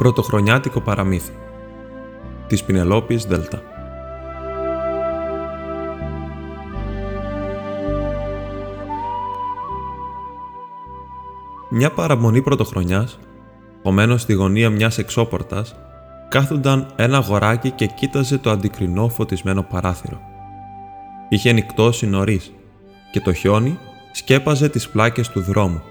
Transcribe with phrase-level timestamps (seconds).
[0.00, 1.32] Πρωτοχρονιάτικο παραμύθι
[2.46, 3.62] της Πινελόπης Δέλτα
[11.70, 13.18] Μια παραμονή πρωτοχρονιάς,
[13.82, 15.76] κομμένο στη γωνία μιας εξώπορτας,
[16.28, 20.20] κάθονταν ένα αγοράκι και κοίταζε το αντικρινό φωτισμένο παράθυρο.
[21.28, 22.52] Είχε νυχτώσει νωρίς
[23.12, 23.78] και το χιόνι
[24.12, 25.82] σκέπαζε τις πλάκες του δρόμου,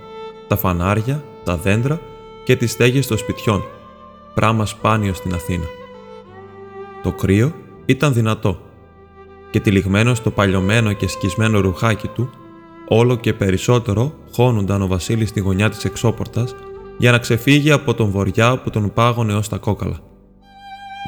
[0.48, 1.99] τα φανάρια, τα δέντρα
[2.45, 3.63] και τις στέγες των σπιτιών,
[4.33, 5.65] πράγμα σπάνιο στην Αθήνα.
[7.03, 7.53] Το κρύο
[7.85, 8.59] ήταν δυνατό
[9.52, 12.29] και τυλιγμένο στο παλιωμένο και σκισμένο ρουχάκι του,
[12.88, 16.55] όλο και περισσότερο χώνονταν ο Βασίλης στη γωνιά της εξώπορτας
[16.97, 19.97] για να ξεφύγει από τον βοριά που τον πάγωνε ως τα κόκαλα.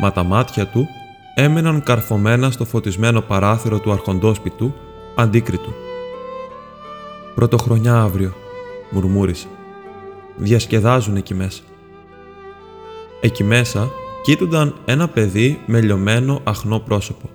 [0.02, 0.88] Μα τα μάτια του
[1.36, 4.74] έμεναν καρφωμένα στο φωτισμένο παράθυρο του αρχοντόσπιτου,
[5.16, 5.74] αντίκριτου.
[7.36, 8.34] «Πρωτοχρονιά αύριο»,
[8.92, 9.48] μουρμούρισε.
[10.38, 11.62] «Διασκεδάζουν εκεί μέσα».
[13.22, 13.92] Εκεί μέσα
[14.24, 17.30] κοίτουνταν ένα παιδί με λιωμένο αχνό πρόσωπο.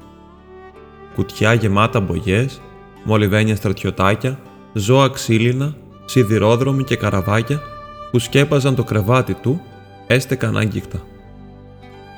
[1.14, 2.60] Κουτιά γεμάτα μπογιές,
[3.04, 4.38] μολυβένια στρατιωτάκια,
[4.72, 7.60] ζώα ξύλινα, σιδηρόδρομοι και καραβάκια
[8.10, 9.60] που σκέπαζαν το κρεβάτι του,
[10.06, 11.02] έστεκαν άγγικτα.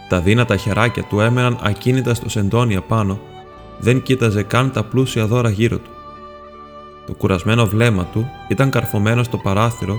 [0.08, 3.20] Τα δύνατα χεράκια του έμεναν ακίνητα στο σεντόνι πάνω,
[3.78, 5.90] δεν κοίταζε καν τα πλούσια δώρα γύρω του.
[7.06, 9.96] Το κουρασμένο βλέμμα του ήταν καρφωμένο στο παράθυρο,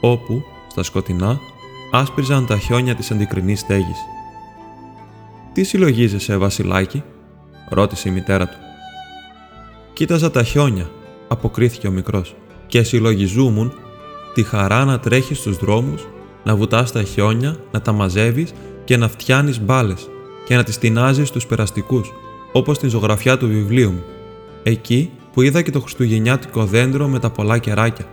[0.00, 1.40] όπου, στα σκοτεινά,
[1.90, 3.98] άσπριζαν τα χιόνια της αντικρινής στέγης.
[5.52, 7.02] «Τι συλλογίζεσαι, Βασιλάκη»
[7.68, 8.56] ρώτησε η μητέρα του.
[9.92, 10.90] «Κοίταζα τα χιόνια»,
[11.28, 12.34] αποκρίθηκε ο μικρός,
[12.66, 13.72] «και συλλογιζούμουν
[14.34, 16.06] τη χαρά να τρέχεις στους δρόμους,
[16.44, 18.52] να βουτάς τα χιόνια, να τα μαζεύεις
[18.84, 20.08] και να φτιάνεις μπάλες
[20.46, 22.12] και να τις τεινάζεις στους περαστικούς,
[22.52, 24.02] όπως την ζωγραφιά του βιβλίου μου,
[24.62, 28.04] εκεί που είδα και το χριστουγεννιάτικο δέντρο με τα πολλά κεράκια.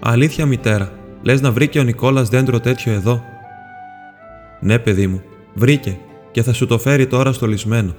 [0.00, 3.22] Αλήθεια, μητέρα, λες να βρήκε ο Νικόλας δέντρο τέτοιο εδώ;
[4.60, 5.22] Ναι, παιδί μου,
[5.54, 5.98] βρήκε
[6.30, 7.94] και θα σου το φέρει τώρα στολισμένο.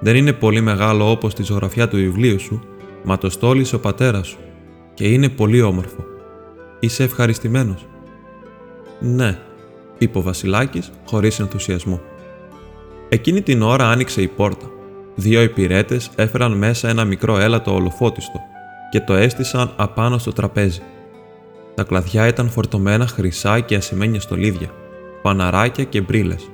[0.00, 2.62] Δεν είναι πολύ μεγάλο όπως τη ζωγραφιά του βιβλίου σου,
[3.04, 4.38] μα το στόλισε ο πατέρας σου
[4.94, 6.04] και είναι πολύ όμορφο.
[6.80, 7.86] Είσαι ευχαριστημένος;
[9.00, 9.38] Ναι,
[9.98, 12.00] είπε ο Βασιλάκης χωρίς ενθουσιασμό.
[13.08, 14.66] Εκείνη την ώρα άνοιξε η πόρτα.
[15.14, 18.40] Δύο υπηρέτες έφεραν μέσα ένα μικρό έλατο ολοφώτιστο
[18.90, 20.80] και το έστησαν απάνω στο τραπέζι.
[21.74, 24.70] Τα κλαδιά ήταν φορτωμένα χρυσά και ασημένια στολίδια,
[25.22, 26.50] παναράκια και μπρίλες.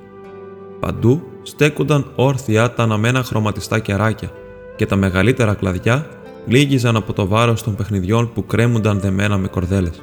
[0.80, 4.30] Παντού στέκονταν όρθια τα αναμένα χρωματιστά κεράκια
[4.76, 6.08] και τα μεγαλύτερα κλαδιά
[6.46, 10.02] λίγιζαν από το βάρος των παιχνιδιών που κρέμουνταν δεμένα με κορδέλες.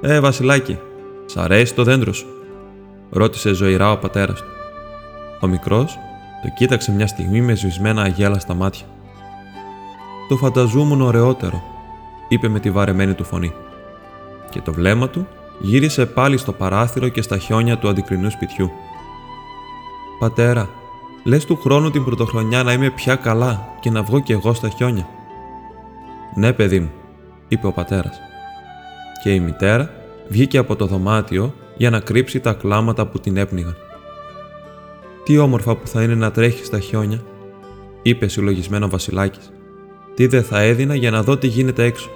[0.00, 0.78] Ε, Βασιλάκι,
[1.26, 2.26] σ' αρέσει το δέντρο σου,
[3.10, 4.48] ρώτησε ζωηρά ο πατέρας του.
[5.40, 5.98] Ο μικρός
[6.42, 8.86] το κοίταξε μια στιγμή με σβησμένα αγέλα στα μάτια.
[10.28, 11.62] Το φανταζούμουν ωραιότερο,
[12.28, 13.52] είπε με τη βαρεμένη του φωνή
[14.52, 15.26] και το βλέμμα του
[15.60, 18.70] γύρισε πάλι στο παράθυρο και στα χιόνια του αντικρινού σπιτιού.
[20.18, 20.68] «Πατέρα,
[21.24, 24.68] λες του χρόνου την πρωτοχρονιά να είμαι πια καλά και να βγω κι εγώ στα
[24.68, 25.08] χιόνια».
[26.34, 26.90] «Ναι, παιδί μου»,
[27.48, 28.20] είπε ο πατέρας.
[29.22, 29.90] Και η μητέρα
[30.28, 33.76] βγήκε από το δωμάτιο για να κρύψει τα κλάματα που την έπνιγαν.
[35.24, 37.22] «Τι όμορφα που θα είναι να τρέχει στα χιόνια»,
[38.02, 39.52] είπε συλλογισμένο Βασιλάκης.
[40.14, 42.10] «Τι δεν θα έδινα για να δω τι γίνεται έξω».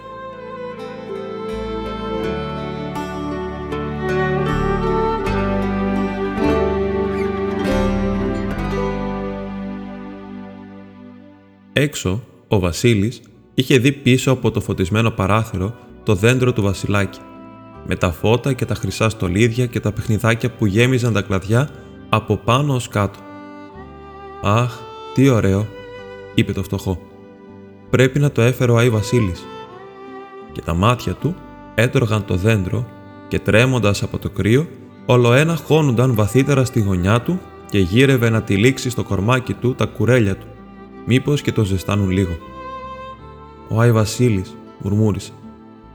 [11.87, 13.21] Έξω, ο Βασίλης
[13.55, 17.19] είχε δει πίσω από το φωτισμένο παράθυρο το δέντρο του Βασιλάκη,
[17.87, 21.71] με τα φώτα και τα χρυσά στολίδια και τα παιχνιδάκια που γέμιζαν τα κλαδιά
[22.09, 23.19] από πάνω ως κάτω.
[24.43, 24.79] «Αχ,
[25.15, 25.67] τι ωραίο»,
[26.35, 26.99] είπε το φτωχό.
[27.91, 29.45] «Πρέπει να το έφερε ο Άι Βασίλης».
[30.53, 31.35] Και τα μάτια του
[31.75, 32.87] έτρωγαν το δέντρο
[33.29, 34.67] και τρέμοντας από το κρύο,
[35.07, 40.37] ολοένα χώνονταν βαθύτερα στη γωνιά του και γύρευε να τυλίξει στο κορμάκι του τα κουρέλια
[40.37, 40.47] του
[41.07, 42.37] Μήπως και το ζεστάνουν λίγο.
[43.69, 45.33] Ο Άι Βασίλης, μουρμούρισε.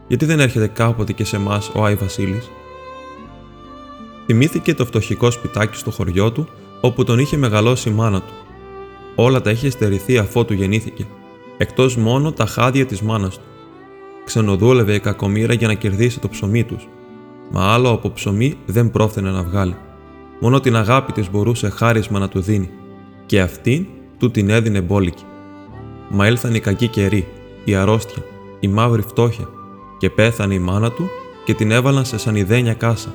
[0.08, 2.52] Γιατί δεν έρχεται κάποτε και σε εμάς ο Άι Βασίλης;
[4.26, 6.48] Θυμήθηκε το φτωχικό σπιτάκι στο χωριό του,
[6.82, 8.34] όπου τον είχε μεγαλώσει η μάνα του.
[9.16, 11.08] Όλα τα είχε στερηθεί αφότου γεννήθηκε,
[11.58, 13.44] εκτός μόνο τα χάδια της μάνας του.
[14.26, 16.88] Ξενοδούλευε η κακομήρα για να κερδίσει το ψωμί τους,
[17.52, 19.76] μα άλλο από ψωμί δεν πρόφθαινε να βγάλει.
[20.40, 22.70] Μόνο την αγάπη της μπορούσε χάρισμα να του δίνει,
[23.26, 23.86] και αυτήν
[24.22, 25.24] του την έδινε μπόλικη.
[26.10, 27.28] Μα έλθαν οι κακοί καιροί,
[27.64, 28.24] η αρρώστια,
[28.60, 29.50] η μαύρη φτώχεια
[29.98, 31.10] και πέθανε η μάνα του
[31.46, 33.14] και την έβαλαν σε σανιδένια κάσα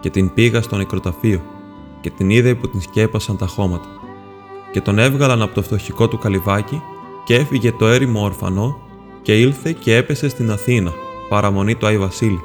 [0.00, 1.40] και την πήγα στο νεκροταφείο
[2.00, 3.88] και την είδε που την σκέπασαν τα χώματα.
[4.72, 6.82] Και τον έβγαλαν από το φτωχικό του καλυβάκι
[7.24, 8.78] και έφυγε το έρημο ορφανό
[9.22, 10.92] και ήλθε και έπεσε στην Αθήνα,
[11.28, 12.40] παραμονή του Άι Βασίλη,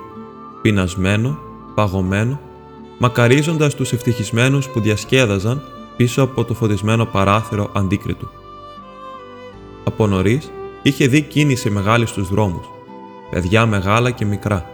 [0.62, 1.40] πεινασμένο,
[1.76, 2.40] παγωμένο
[2.98, 5.62] μακαρίζοντας τους ευτυχισμένους που διασκέδαζαν
[5.96, 8.30] πίσω από το φωτισμένο παράθυρο αντίκριτου.
[9.84, 10.52] Από νωρίς
[10.82, 12.70] είχε δει κίνηση μεγάλη στους δρόμους,
[13.32, 14.66] παιδιά μεγάλα και μικρά,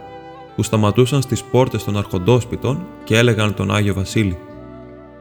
[0.56, 4.38] που σταματούσαν στις πόρτες των αρχοντόσπιτων και έλεγαν τον Άγιο Βασίλη.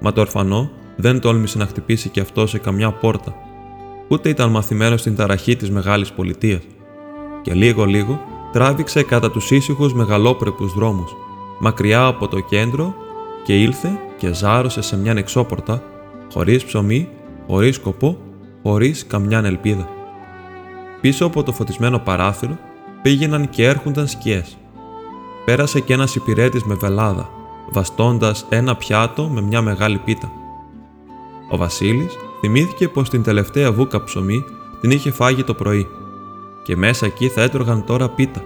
[0.00, 3.34] Μα το ορφανό δεν τόλμησε να χτυπήσει και αυτό σε καμιά πόρτα,
[4.08, 6.62] ούτε ήταν μαθημένο στην ταραχή της μεγάλης πολιτείας.
[7.42, 8.20] Και λίγο-λίγο
[8.52, 11.16] τράβηξε κατά τους ήσυχους μεγαλόπρεπους δρόμους,
[11.58, 12.94] μακριά από το κέντρο
[13.44, 15.82] και ήλθε και ζάρωσε σε μια εξώπορτα,
[16.32, 17.08] χωρίς ψωμί,
[17.46, 18.18] χωρίς σκοπό,
[18.62, 19.88] χωρίς καμιά ελπίδα.
[21.00, 22.58] Πίσω από το φωτισμένο παράθυρο
[23.02, 24.56] πήγαιναν και έρχονταν σκιές.
[25.44, 27.30] Πέρασε και ένας υπηρέτης με βελάδα,
[27.70, 30.32] βαστώντας ένα πιάτο με μια μεγάλη πίτα.
[31.50, 34.44] Ο Βασίλης θυμήθηκε πως την τελευταία βούκα ψωμί
[34.80, 35.86] την είχε φάγει το πρωί
[36.66, 38.42] και μέσα εκεί θα έτρωγαν τώρα πίτα.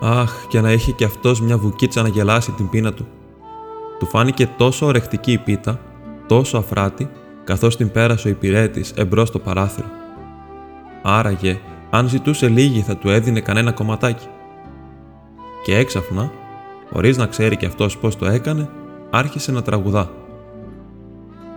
[0.00, 3.06] Αχ, και να έχει και αυτός μια βουκίτσα να γελάσει την πείνα του.
[3.98, 5.80] Του φάνηκε τόσο ορεκτική η πίτα,
[6.26, 7.10] τόσο αφράτη,
[7.44, 9.86] καθώς την πέρασε ο υπηρέτης εμπρός στο παράθυρο.
[11.02, 11.58] Άραγε,
[11.90, 14.26] αν ζητούσε λίγη θα του έδινε κανένα κομματάκι.
[15.64, 16.30] Και έξαφνα,
[16.92, 18.68] χωρίς να ξέρει κι αυτός πώς το έκανε,
[19.10, 20.10] άρχισε να τραγουδά.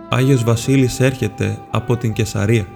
[0.08, 2.66] Άγιος Βασίλης έρχεται από την Κεσαρία.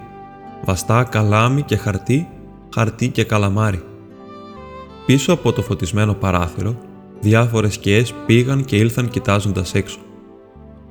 [0.65, 2.27] Βαστά καλάμι και χαρτί,
[2.73, 3.83] χαρτί και καλαμάρι.
[5.05, 6.75] Πίσω από το φωτισμένο παράθυρο,
[7.19, 9.99] διάφορες σκιές πήγαν και ήλθαν κοιτάζοντας έξω.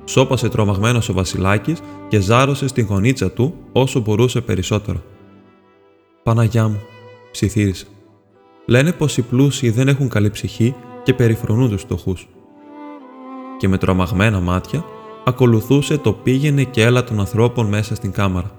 [0.05, 5.03] Σώπασε τρομαγμένος ο Βασιλάκης και ζάρωσε στην γονίτσα του όσο μπορούσε περισσότερο.
[6.23, 6.79] «Παναγιά μου»,
[7.31, 7.85] ψιθύρισε.
[8.65, 12.27] «Λένε πως οι πλούσιοι δεν έχουν καλή ψυχή και περιφρονούν τους φτωχούς».
[13.57, 14.85] Και με τρομαγμένα μάτια
[15.25, 18.51] ακολουθούσε το πήγαινε και έλα των ανθρώπων μέσα στην κάμαρα.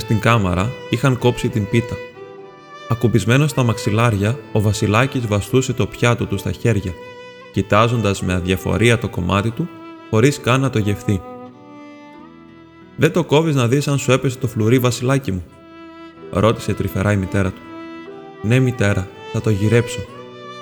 [0.00, 1.96] Στην κάμαρα είχαν κόψει την πίτα.
[2.88, 6.92] Ακουμπισμένος στα μαξιλάρια, ο Βασιλάκης βαστούσε το πιάτο του στα χέρια
[7.52, 9.68] κοιτάζοντας με αδιαφορία το κομμάτι του,
[10.10, 11.20] χωρίς καν να το γευθεί.
[12.96, 15.44] Δεν το κόβεις να δεις αν σου έπεσε το φλουρί, Βασιλάκι μου,
[16.30, 17.60] ρώτησε τρυφερά η μητέρα του.
[18.42, 20.00] Ναι, μητέρα, θα το γυρέψω,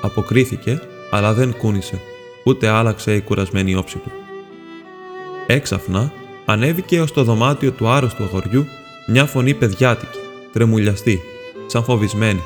[0.03, 0.81] αποκρίθηκε,
[1.11, 2.01] αλλά δεν κούνησε,
[2.45, 4.11] ούτε άλλαξε η κουρασμένη όψη του.
[5.47, 6.13] Έξαφνα
[6.45, 8.65] ανέβηκε ως το δωμάτιο του άρρωστου αγοριού
[9.11, 10.19] μια φωνή παιδιάτικη,
[10.53, 11.21] τρεμουλιαστή,
[11.67, 12.43] σαν φοβισμένη.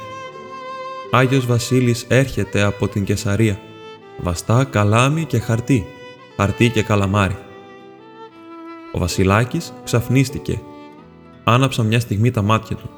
[1.10, 3.60] Άγιος Βασίλης έρχεται από την Κεσαρία
[4.22, 5.86] βαστά καλάμι και χαρτί,
[6.36, 7.36] χαρτί και καλαμάρι.
[8.92, 10.60] Ο Βασιλάκης ξαφνίστηκε.
[11.44, 12.90] Άναψαν μια στιγμή τα μάτια του.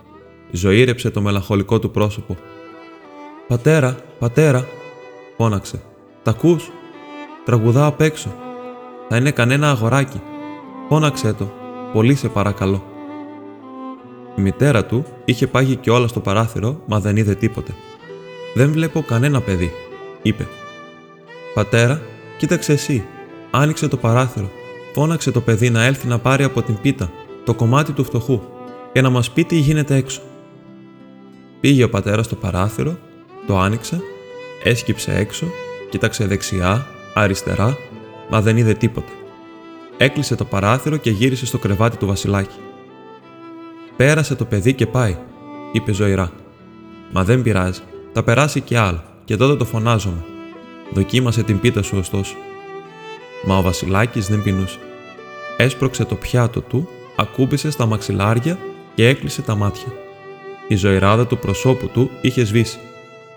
[0.50, 2.36] Ζωήρεψε το μελαγχολικό του πρόσωπο.
[3.48, 4.68] «Πατέρα, πατέρα»,
[5.36, 5.82] φώναξε.
[6.22, 6.70] «Τα ακούς»
[7.44, 8.34] τραγουδά απ' έξω.
[9.08, 10.20] Θα είναι κανένα αγοράκι.
[10.88, 11.52] Φώναξε το,
[11.92, 12.93] πολύ σε παρακαλώ.
[14.36, 17.72] Η μητέρα του είχε πάγει όλα στο παράθυρο, μα δεν είδε τίποτε.
[18.54, 19.72] «Δεν βλέπω κανένα παιδί»,
[20.22, 20.48] είπε.
[21.54, 22.00] Πατέρα,
[22.36, 23.04] κοίταξε εσύ.
[23.50, 24.50] Άνοιξε το παράθυρο.
[24.94, 27.10] Φώναξε το παιδί να έλθει να πάρει από την πίτα
[27.44, 28.40] το κομμάτι του φτωχού
[28.92, 30.20] και να μας πει τι γίνεται έξω.
[31.60, 32.98] Πήγε ο πατέρας στο παράθυρο,
[33.46, 34.00] το άνοιξε,
[34.62, 35.46] έσκυψε έξω,
[35.90, 37.76] κοίταξε δεξιά, αριστερά,
[38.30, 39.12] μα δεν είδε τίποτα.
[39.96, 42.58] Έκλεισε το παράθυρο και γύρισε στο κρεβάτι του Βασιλάκη.
[43.96, 45.16] Πέρασε το παιδί και πάει,
[45.72, 46.30] είπε ζωηρά.
[47.12, 47.80] Μα δεν πειράζει,
[48.12, 50.24] θα περάσει κι άλλο, και τότε το φωνάζομαι.
[50.92, 52.34] Δοκίμασε την πίτα σου ωστόσο.
[53.46, 54.78] Μα ο Βασιλάκης δεν πεινούσε.
[55.56, 58.58] Έσπρωξε το πιάτο του, ακούμπησε στα μαξιλάρια
[58.94, 59.92] και έκλεισε τα μάτια.
[60.68, 62.78] Η ζωηράδα του προσώπου του είχε σβήσει.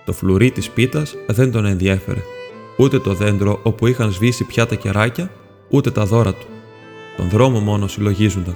[0.06, 2.22] Το φλουρί της πίτας δεν τον ενδιέφερε.
[2.78, 5.32] Ούτε το δέντρο όπου είχαν σβήσει πια τα κεράκια,
[5.70, 6.46] ούτε τα δώρα του.
[7.18, 8.56] Τον δρόμο μόνο συλλογίζονταν.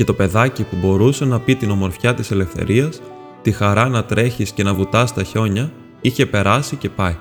[0.00, 3.00] Και το παιδάκι που μπορούσε να πει την ομορφιά της ελευθερίας,
[3.42, 7.16] τη χαρά να τρέχεις και να βουτάς τα χιόνια, είχε περάσει και πάει.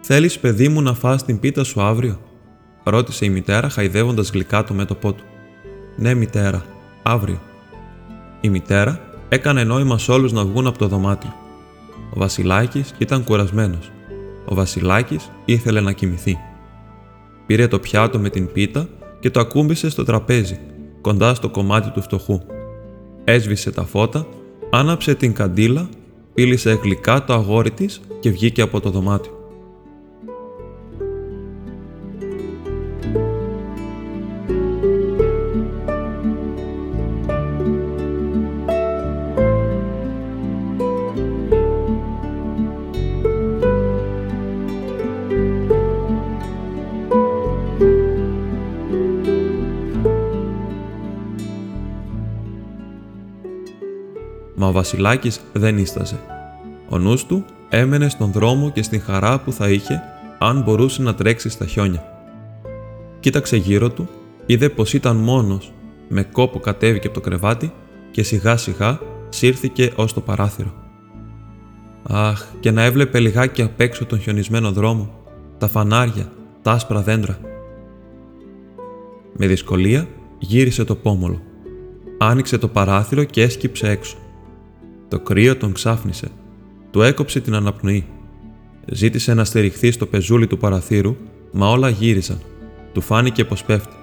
[0.00, 2.20] Θέλεις, παιδί μου, να φας την πίτα σου αύριο,
[2.84, 5.24] ρώτησε η μητέρα χαϊδεύοντας γλυκά το μέτωπό του.
[5.96, 6.64] Ναι, μητέρα,
[7.02, 7.40] αύριο.
[8.40, 11.34] Η μητέρα έκανε νόημα σε όλους να βγουν από το δωμάτιο.
[12.10, 13.90] Ο Βασιλάκης ήταν κουρασμένος.
[14.44, 16.38] Ο Βασιλάκης ήθελε να κοιμηθεί.
[17.46, 18.88] Πήρε το πιάτο με την πίτα
[19.20, 20.58] και το ακούμπησε στο τραπέζι,
[21.04, 22.40] κοντά στο κομμάτι του φτωχού.
[23.24, 24.26] Έσβησε τα φώτα,
[24.70, 25.88] άναψε την καντήλα,
[26.34, 29.43] πήλησε γλυκά το αγόρι της και βγήκε από το δωμάτιο.
[54.64, 56.20] Μα ο Βασιλάκης δεν ίσταζε.
[56.88, 60.02] Ο νους του έμενε στον δρόμο και στην χαρά που θα είχε
[60.38, 62.04] αν μπορούσε να τρέξει στα χιόνια.
[63.20, 64.08] Κοίταξε γύρω του,
[64.46, 65.72] είδε πως ήταν μόνος,
[66.08, 67.72] με κόπο κατέβηκε από το κρεβάτι
[68.10, 70.74] και σιγά σιγά σύρθηκε ως το παράθυρο.
[72.02, 75.10] Αχ, και να έβλεπε λιγάκι απ' έξω τον χιονισμένο δρόμο,
[75.58, 77.38] τα φανάρια, τα άσπρα δέντρα.
[79.36, 81.40] Με δυσκολία γύρισε το πόμολο.
[82.18, 84.16] Άνοιξε το παράθυρο και έσκυψε έξω.
[85.08, 86.28] Το κρύο τον ξάφνισε.
[86.90, 88.06] Του έκοψε την αναπνοή.
[88.86, 91.16] Ζήτησε να στηριχθεί στο πεζούλι του παραθύρου,
[91.52, 92.40] μα όλα γύριζαν.
[92.92, 93.96] Του φάνηκε πως πέφτει.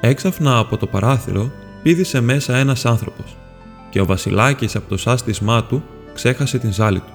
[0.00, 1.50] Έξαφνα από το παράθυρο
[1.82, 3.36] πήδησε μέσα ένας άνθρωπος
[3.90, 5.82] και ο βασιλάκης από το σάστισμά του
[6.14, 7.12] ξέχασε την ζάλη του.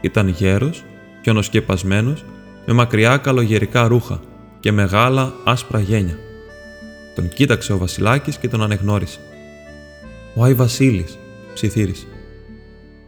[0.00, 0.84] Ήταν γέρος,
[1.22, 2.24] χιονοσκεπασμένος,
[2.66, 4.20] με μακριά καλογερικά ρούχα
[4.60, 6.18] και μεγάλα άσπρα γένια.
[7.14, 9.18] Τον κοίταξε ο βασιλάκης και τον ανεγνώρισε.
[10.34, 11.18] «Ο Άι Βασίλης»,
[11.58, 12.06] ψιθύρισε.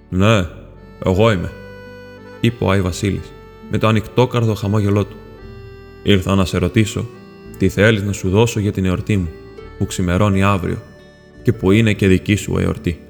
[0.09, 0.47] «Ναι,
[1.05, 1.53] εγώ είμαι»,
[2.41, 3.33] είπε ο Άι Βασίλης,
[3.71, 5.17] με το ανοιχτόκαρδο χαμόγελό του.
[6.03, 7.09] «Ήρθα να σε ρωτήσω
[7.59, 9.29] τι θέλεις να σου δώσω για την εορτή μου,
[9.79, 10.83] που ξημερώνει αύριο
[11.43, 13.01] και που είναι και δική σου εορτή».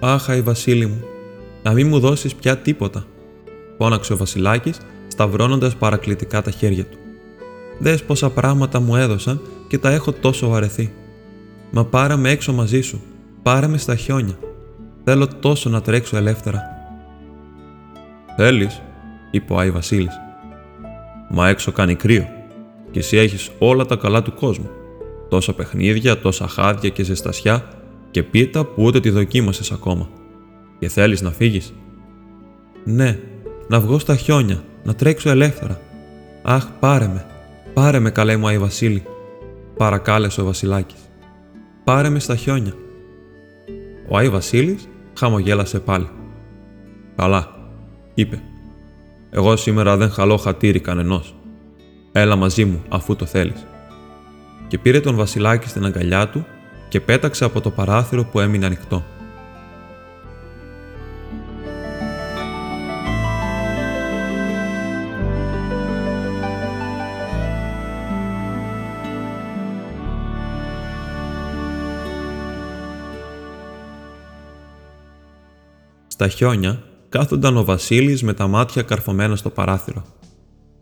[0.00, 1.04] «Αχ, Άι Βασίλη μου,
[1.62, 3.06] να μην μου δώσεις πια τίποτα»,
[3.78, 6.98] φώναξε ο Βασιλάκης, σταυρώνοντας παρακλητικά τα χέρια του.
[7.78, 10.92] «Δες πόσα πράγματα μου έδωσαν και τα έχω τόσο βαρεθεί.
[11.70, 13.00] Μα πάρε με έξω μαζί σου,
[13.42, 14.38] πάρε με στα χιόνια.
[15.04, 16.62] Θέλω τόσο να τρέξω ελεύθερα».
[18.36, 18.82] «Θέλεις»,
[19.30, 20.20] είπε ο Άι Βασίλης.
[21.30, 22.28] «Μα έξω κάνει κρύο
[22.92, 24.70] και εσύ έχεις όλα τα καλά του κόσμου.
[25.28, 27.68] Τόσα παιχνίδια, τόσα χάδια και ζεστασιά
[28.10, 30.08] και πίτα που ούτε τη δοκίμασες ακόμα.
[30.78, 31.74] Και θέλεις να φύγεις;
[32.84, 33.18] Ναι,
[33.68, 35.80] να βγω στα χιόνια, να τρέξω ελεύθερα.
[36.42, 37.26] Αχ, πάρε με,
[37.74, 39.02] πάρε με καλέ μου Άι Βασίλη,
[39.76, 41.00] παρακάλεσε ο Βασιλάκης.
[41.84, 42.74] Πάρε με στα χιόνια.
[44.08, 46.08] Ο Άι Βασίλης χαμογέλασε πάλι.
[47.16, 47.48] Καλά,
[48.14, 48.42] είπε.
[49.30, 51.34] Εγώ σήμερα δεν χαλώ χατήρι κανενός.
[52.12, 53.66] Έλα μαζί μου αφού το θέλεις.
[54.68, 56.46] Και πήρε τον Βασιλάκη στην αγκαλιά του
[56.88, 59.04] και πέταξε από το παράθυρο που έμεινε ανοιχτό.
[76.22, 80.04] Στα χιόνια κάθονταν ο Βασίλης με τα μάτια καρφωμένα στο παράθυρο.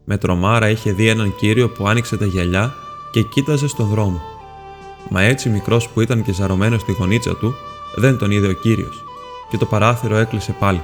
[0.04, 2.74] Με τρομάρα είχε δει έναν κύριο που άνοιξε τα γυαλιά
[3.12, 4.20] και κοίταζε στον δρόμο.
[5.08, 7.54] Μα έτσι μικρός που ήταν και ζαρωμένος στη γωνίτσα του,
[7.96, 9.04] δεν τον είδε ο κύριος,
[9.50, 10.82] και το παράθυρο έκλεισε πάλι.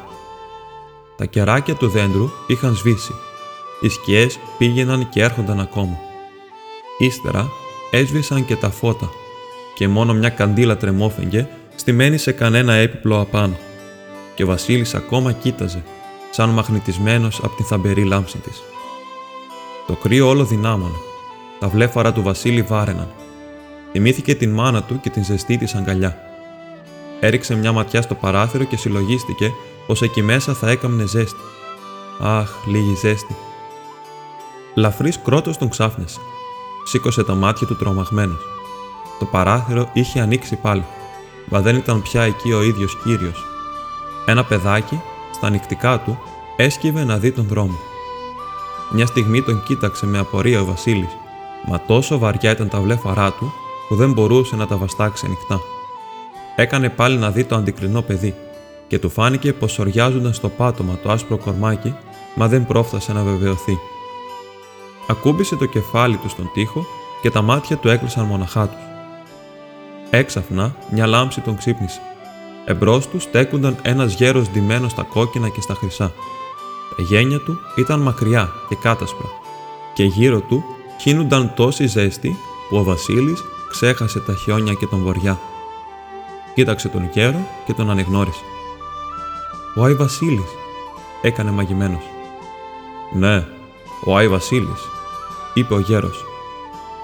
[1.17, 3.13] Τα κεράκια του δέντρου είχαν σβήσει.
[3.81, 5.99] Οι σκιές πήγαιναν και έρχονταν ακόμα.
[6.99, 7.49] Ύστερα
[7.91, 9.11] έσβησαν και τα φώτα,
[9.75, 13.57] και μόνο μια καντήλα τρεμόφεγγε στημένη σε κανένα έπιπλο απάνω.
[14.37, 15.83] Και ο Βασίλης ακόμα κοίταζε,
[16.31, 18.63] σαν μαγνητισμένος από τη θαμπερή λάμψη της.
[19.87, 20.97] Το κρύο όλο δυνάμωνε.
[21.59, 23.09] Τα βλέφαρα του Βασίλη βάρεναν
[23.99, 26.17] Θυμήθηκε την μάνα του και την ζεστή της αγκαλιά.
[27.21, 29.53] Έριξε μια ματιά στο παράθυρο και συλλογίστηκε
[29.87, 31.41] πως εκεί μέσα θα έκαμνε ζέστη.
[32.21, 33.37] Αχ, λίγη ζέστη.
[34.75, 36.21] Λαφρύς κρότος τον ξάφνιασε.
[36.85, 38.41] Σήκωσε τα μάτια του τρομαγμένος.
[39.19, 40.85] Το παράθυρο είχε ανοίξει πάλι,
[41.49, 43.56] μα δεν ήταν πια εκεί ο ίδιος κύριος.
[44.29, 45.01] Ένα παιδάκι,
[45.35, 46.19] στα νυχτικά του,
[46.57, 47.79] έσκυβε να δει τον δρόμο.
[48.91, 51.17] Μια στιγμή τον κοίταξε με απορία ο Βασίλης,
[51.67, 53.53] μα τόσο βαριά ήταν τα βλέφαρά του
[53.89, 55.61] που δεν μπορούσε να τα βαστάξει ανοιχτά.
[56.57, 58.35] Έκανε πάλι να δει το αντικρινό παιδί
[58.89, 61.95] και του φάνηκε πως οριάζονταν στο πάτωμα το άσπρο κορμάκι,
[62.35, 63.79] μα δεν πρόφτασε να βεβαιωθεί.
[65.09, 66.87] Ακούμπησε το κεφάλι του στον τοίχο
[67.23, 68.81] και τα μάτια του έκλεισαν μοναχά τους.
[70.11, 72.01] Έξαφνα μια λάμψη τον ξύπνησε.
[72.69, 76.13] Εμπρός τους στέκονταν ένας γέρος ντυμένος στα κόκκινα και στα χρυσά.
[76.97, 79.29] Τα γένια του ήταν μακριά και κάτασπρα,
[79.95, 80.65] και γύρω του
[81.01, 82.37] χύνονταν τόση ζέστη
[82.69, 85.41] που ο Βασίλης ξέχασε τα χιόνια και τον βοριά.
[86.55, 88.43] Κοίταξε τον γέρο και τον ανεγνώρισε.
[89.77, 90.51] «Ο Άι Βασίλης»,
[91.23, 92.03] έκανε μαγειμένος.
[93.13, 93.47] «Ναι,
[94.05, 94.81] ο Άι Βασίλης»,
[95.55, 96.25] είπε ο γέρος.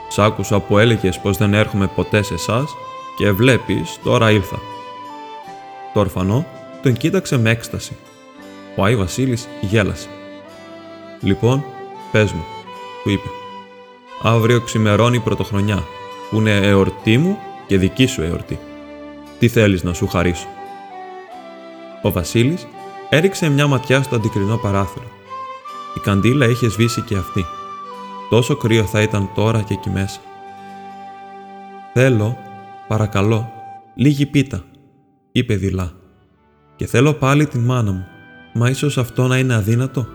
[0.09, 2.75] «Σ' άκουσα που έλεγες πως δεν έρχομαι ποτέ σε εσάς
[3.17, 4.72] και βλέπεις τώρα ήλθα».
[5.93, 6.47] Το ορφανό
[6.83, 7.97] τον κοίταξε με έκσταση.
[8.77, 10.09] Ο Άι Βασίλης γέλασε.
[11.21, 11.65] «Λοιπόν,
[12.13, 12.45] πες μου»,
[13.03, 13.29] του είπε.
[14.23, 15.83] «Αύριο ξημερώνει η πρωτοχρονιά
[16.31, 18.59] που είναι εορτή μου και δική σου εορτή.
[19.39, 20.47] Τι θέλεις να σου χαρίσω.
[22.03, 22.67] Ο Βασίλης
[23.09, 25.05] έριξε μια ματιά στο αντικρινό παράθυρο.
[25.97, 27.45] Η καντήλα είχε σβήσει και αυτή.
[28.31, 30.21] Τόσο κρύο θα ήταν τώρα και εκεί μέσα.
[31.93, 32.37] Θέλω,
[32.89, 33.53] παρακαλώ,
[33.95, 34.65] λίγη πίτα,
[35.33, 35.93] είπε δειλά.
[36.77, 38.07] Και θέλω πάλι την μάνα μου.
[38.55, 40.07] Μα ίσως αυτό να είναι αδύνατο,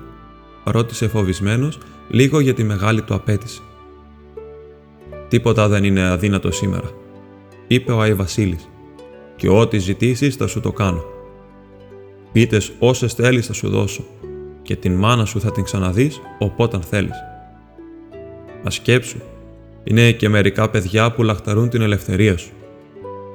[0.64, 1.78] ρώτησε φοβισμένος
[2.10, 3.62] λίγο για τη μεγάλη του απέτηση.
[5.28, 6.90] Τίποτα δεν είναι αδύνατο σήμερα,
[7.68, 8.70] είπε ο Άι Βασίλης,
[9.36, 11.04] και ό,τι ζητήσεις θα σου το κάνω.
[12.32, 14.06] Πίτες όσες θέλεις θα σου δώσω
[14.62, 17.16] και την μάνα σου θα την ξαναδείς οπότε θέλεις.
[18.64, 19.18] Μα σκέψου,
[19.84, 22.52] είναι και μερικά παιδιά που λαχταρούν την ελευθερία σου.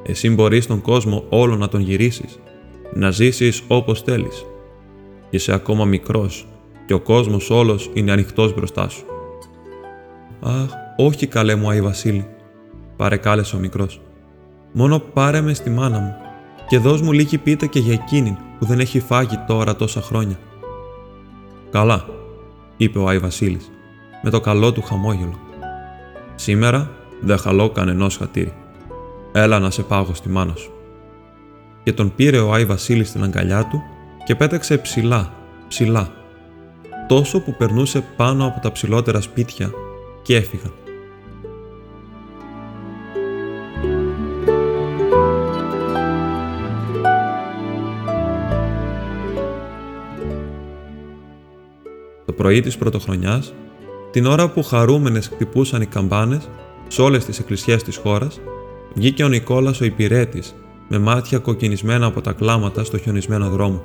[0.03, 2.39] Εσύ μπορείς τον κόσμο όλο να τον γυρίσεις,
[2.95, 4.45] να ζήσεις όπως θέλεις.
[5.31, 6.47] Είσαι ακόμα μικρός
[6.87, 9.05] και ο κόσμος όλος είναι ανοιχτός μπροστά σου.
[10.41, 12.27] «Αχ, όχι καλέ μου Άι Βασίλη»,
[12.97, 14.01] παρεκάλεσε ο μικρός.
[14.73, 16.15] «Μόνο πάρε με στη μάνα μου
[16.69, 20.39] και δώσ' μου λίγη πίτα και για εκείνη που δεν έχει φάγει τώρα τόσα χρόνια».
[21.71, 22.05] «Καλά»,
[22.77, 23.71] είπε ο Άι Βασίλης,
[24.23, 25.39] με το καλό του χαμόγελο.
[26.35, 26.91] «Σήμερα
[27.21, 28.53] δεν χαλώ κανενός χατήρι.
[29.33, 30.73] Έλα να σε πάγω στη μάνα σου».
[31.83, 33.83] Και τον πήρε ο Άι Βασίλης στην αγκαλιά του
[34.25, 35.33] και πέταξε ψηλά,
[35.69, 36.13] ψηλά,
[37.09, 39.71] τόσο που περνούσε πάνω από τα ψηλότερα σπίτια
[40.23, 40.73] και έφυγαν.
[52.25, 53.55] Το πρωί της πρωτοχρονιάς,
[54.11, 56.49] την ώρα που χαρούμενες χτυπούσαν οι καμπάνες
[56.89, 58.41] σε όλες τις εκκλησιές της χώρας,
[58.95, 60.55] βγήκε ο Νικόλας ο υπηρέτης
[60.89, 63.83] με μάτια κοκκινισμένα από τα κλάματα στο χιονισμένο δρόμο.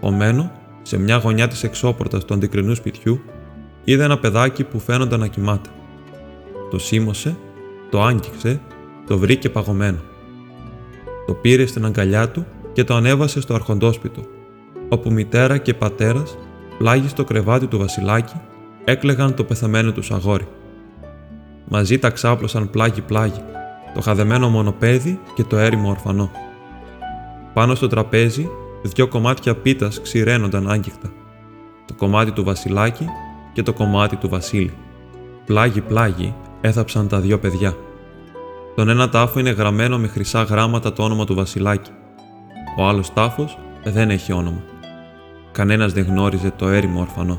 [0.00, 0.52] Ομένο,
[0.82, 3.20] σε μια γωνιά της εξώπορτας του αντικρινού σπιτιού,
[3.84, 5.68] είδε ένα παιδάκι που φαίνονταν να κοιμάται.
[6.70, 7.36] Το σίμωσε,
[7.90, 8.60] το άγγιξε,
[9.06, 9.98] το βρήκε παγωμένο.
[11.26, 14.22] Το πήρε στην αγκαλιά του και το ανέβασε στο αρχοντόσπιτο,
[14.88, 16.38] όπου μητέρα και πατέρας,
[16.78, 18.40] πλάγι στο κρεβάτι του βασιλάκι,
[18.84, 20.46] έκλεγαν το πεθαμένο τους αγόρι.
[21.68, 23.40] Μαζί τα ξάπλωσαν πλάγι-πλάγι,
[23.94, 26.30] το χαδεμένο μονοπέδι και το έρημο ορφανό.
[27.52, 28.48] Πάνω στο τραπέζι,
[28.82, 31.12] δυο κομμάτια πίτας ξηραίνονταν άγγιχτα.
[31.84, 33.06] Το κομμάτι του βασιλάκι
[33.52, 34.72] και το κομμάτι του βασίλη.
[35.44, 37.76] Πλάγι-πλάγι έθαψαν τα δυο παιδιά.
[38.74, 41.90] Τον ένα τάφο είναι γραμμένο με χρυσά γράμματα το όνομα του βασιλάκι.
[42.78, 44.62] Ο άλλος τάφος δεν έχει όνομα.
[45.52, 47.38] Κανένας δεν γνώριζε το έρημο ορφανό.